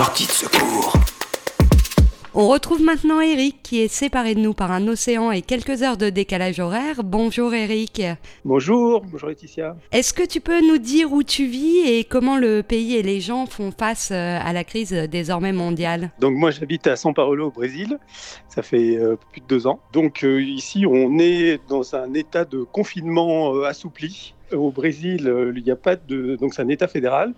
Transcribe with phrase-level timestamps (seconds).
[0.00, 0.94] Sortie de secours.
[2.32, 5.98] On retrouve maintenant Eric qui est séparé de nous par un océan et quelques heures
[5.98, 7.04] de décalage horaire.
[7.04, 8.00] Bonjour Eric.
[8.46, 9.76] Bonjour, bonjour Laetitia.
[9.92, 13.20] Est-ce que tu peux nous dire où tu vis et comment le pays et les
[13.20, 16.12] gens font face euh, à la crise désormais mondiale?
[16.18, 17.98] Donc moi j'habite à São Paulo au Brésil,
[18.48, 19.80] ça fait euh, plus de deux ans.
[19.92, 24.32] Donc euh, ici on est dans un état de confinement euh, assoupli.
[24.52, 26.36] Au Brésil, euh, il n'y a pas de...
[26.36, 27.32] Donc c'est un état fédéral.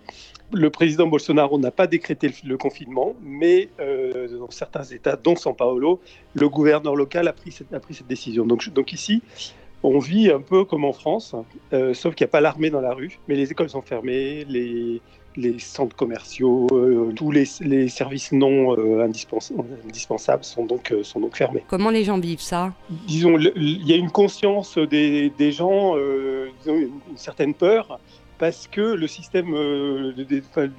[0.51, 5.55] Le président Bolsonaro n'a pas décrété le, confinement, mais euh, dans certains États, dont São
[5.55, 5.99] Paulo,
[6.33, 8.45] le gouverneur local a pris cette, a pris cette décision.
[8.45, 9.21] Donc, donc ici,
[9.83, 11.35] on vit un peu comme en France,
[11.73, 14.45] euh, sauf qu'il n'y a pas l'armée dans la rue, mais les écoles sont fermées,
[14.45, 15.01] les,
[15.35, 19.53] les centres commerciaux, euh, tous les, les services non euh, indispens-
[19.87, 21.63] indispensables sont donc, euh, sont donc fermés.
[21.67, 22.73] Comment les gens vivent ça?
[23.07, 25.95] Disons, il y a une conscience des, des gens,
[26.59, 27.99] disons, une, une certaine peur.
[28.43, 30.11] Parce que le système euh,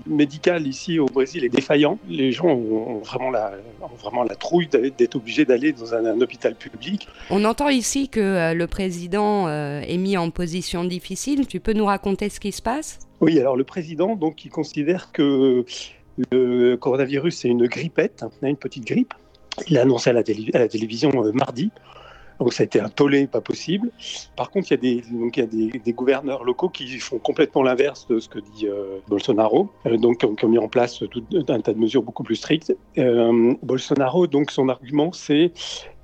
[0.06, 1.98] médical ici au Brésil est défaillant.
[2.06, 6.20] Les gens ont vraiment la, ont vraiment la trouille d'être obligés d'aller dans un, un
[6.20, 7.08] hôpital public.
[7.30, 11.46] On entend ici que euh, le président euh, est mis en position difficile.
[11.46, 12.98] Tu peux nous raconter ce qui se passe?
[13.22, 15.64] Oui, alors le président, donc, il considère que
[16.32, 19.14] le coronavirus, c'est une grippette, hein, une petite grippe.
[19.68, 21.70] Il l'a annoncé à la, télé- à la télévision mardi.
[22.40, 23.90] Donc ça a été un tollé pas possible.
[24.36, 27.62] Par contre, il y a des, donc, y a des, gouverneurs locaux qui font complètement
[27.62, 30.68] l'inverse de ce que dit euh, Bolsonaro, euh, donc qui ont, qui ont mis en
[30.68, 32.76] place tout un tas de mesures beaucoup plus strictes.
[32.98, 35.52] Euh, Bolsonaro, donc son argument, c'est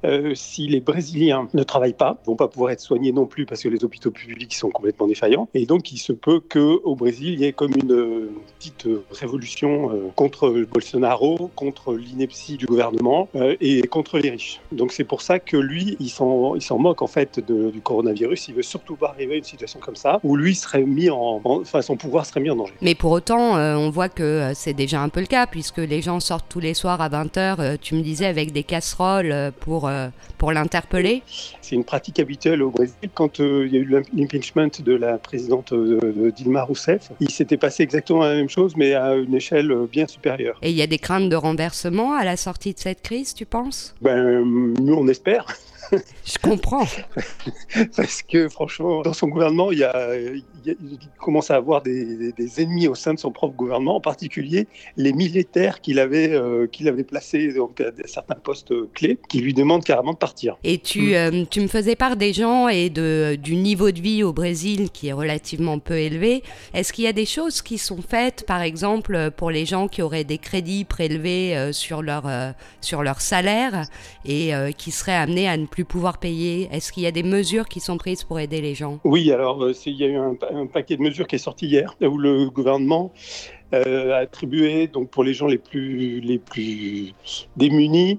[0.04, 3.46] euh, si les Brésiliens ne travaillent pas, ils vont pas pouvoir être soignés non plus
[3.46, 5.48] parce que les hôpitaux publics sont complètement défaillants.
[5.54, 9.04] Et donc, il se peut qu'au Brésil, il y ait comme une euh, petite euh,
[9.10, 13.28] révolution contre Bolsonaro, contre l'ineptie du gouvernement
[13.60, 14.60] et contre les riches.
[14.72, 18.48] Donc, c'est pour ça que lui, il s'en moque en fait du coronavirus.
[18.48, 21.40] Il veut surtout pas arriver à une situation comme ça où lui serait mis en,
[21.44, 22.74] en- enfin, son pouvoir serait mis en danger.
[22.80, 26.20] Mais pour autant, on voit que c'est déjà un peu le cas, puisque les gens
[26.20, 29.89] sortent tous les soirs à 20h, tu me disais, avec des casseroles pour,
[30.40, 31.22] pour l'interpeller.
[31.60, 32.96] C'est une pratique habituelle au Brésil.
[33.14, 37.56] Quand euh, il y a eu l'impeachment de la présidente euh, Dilma Rousseff, il s'était
[37.56, 40.58] passé exactement la même chose, mais à une échelle euh, bien supérieure.
[40.62, 43.46] Et il y a des craintes de renversement à la sortie de cette crise, tu
[43.46, 43.94] penses?
[44.00, 44.44] Ben,
[44.80, 45.46] nous, on espère,
[46.24, 46.86] Je comprends.
[47.96, 51.56] parce que franchement, dans son gouvernement, il, y a, il, y a- il commence à
[51.56, 55.80] avoir des, des- des ennemis au sein de son propre gouvernement, en particulier les militaires
[55.80, 60.12] qu'il avait, euh, qu'il avait placés donc, à certains postes clés, qui lui demandent carrément
[60.12, 60.56] de partir.
[60.64, 64.22] Et tu, euh, tu me faisais part des gens et de, du niveau de vie
[64.22, 66.42] au Brésil qui est relativement peu élevé.
[66.74, 70.02] Est-ce qu'il y a des choses qui sont faites, par exemple, pour les gens qui
[70.02, 72.24] auraient des crédits prélevés euh, sur, leur,
[72.80, 73.86] sur leur salaire
[74.24, 76.68] et qui seraient amenés à ne plus pouvoir payer?
[76.72, 78.98] Est-ce qu'il y a des mesures qui sont prises pour aider les gens?
[79.04, 81.66] Oui, alors euh, il y a eu un, un paquet de mesures qui est sorti
[81.66, 83.12] hier, où le gouvernement
[83.72, 87.14] euh, attribué donc pour les gens les plus les plus
[87.56, 88.18] démunis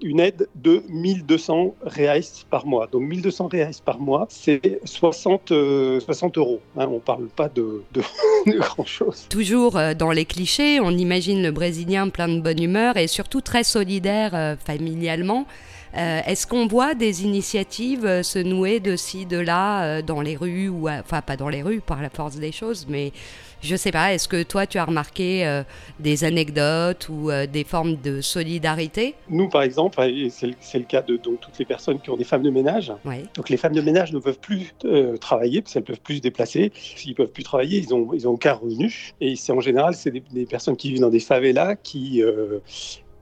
[0.00, 2.86] une aide de 1200 reais par mois.
[2.90, 6.60] Donc 1200 reais par mois, c'est 60 euh, 60 euros.
[6.78, 6.86] hein.
[6.90, 8.00] on parle pas de, de,
[8.46, 9.26] de grand chose.
[9.28, 13.40] Toujours euh, dans les clichés, on imagine le Brésilien plein de bonne humeur et surtout
[13.40, 15.46] très solidaire euh, familialement.
[15.94, 20.22] Euh, Est-ce qu'on voit des initiatives euh, se nouer de ci, de là, euh, dans
[20.22, 23.12] les rues, ou enfin pas dans les rues par la force des choses, mais
[23.60, 24.86] je sais pas, est-ce que toi tu as
[25.20, 25.62] euh,
[26.00, 30.78] des anecdotes ou euh, des formes de solidarité Nous, par exemple, et c'est le, c'est
[30.78, 33.24] le cas de donc, toutes les personnes qui ont des femmes de ménage, Oui.
[33.34, 36.22] Donc les femmes de ménage ne peuvent plus euh, travailler parce qu'elles peuvent plus se
[36.22, 36.72] déplacer.
[36.74, 39.12] S'ils peuvent plus travailler, ils ont ils ont aucun revenu.
[39.20, 42.58] Et c'est en général c'est des, des personnes qui vivent dans des favelas qui euh,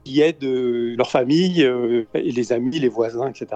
[0.03, 3.47] qui aident euh, leur famille euh, et les amis, les voisins, etc.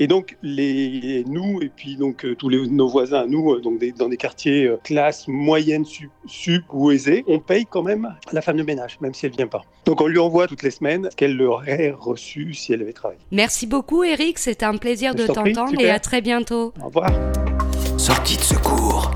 [0.00, 3.78] Et donc les nous et puis donc euh, tous les, nos voisins, nous euh, donc
[3.78, 8.14] des- dans des quartiers euh, classe moyenne, sup, sup ou aisée, on paye quand même
[8.32, 9.62] la femme de ménage même si elle vient pas.
[9.86, 13.20] Donc on lui envoie toutes les semaines ce qu'elle aurait reçu si elle avait travaillé.
[13.32, 16.72] Merci beaucoup Eric, c'était un plaisir Je de t'entendre et à très bientôt.
[16.82, 17.10] Au revoir.
[17.96, 19.10] Sortie de secours.